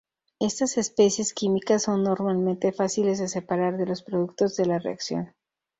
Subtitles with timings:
[0.39, 5.35] Estas especies químicas son normalmente fáciles de separar de los productos de la reacción.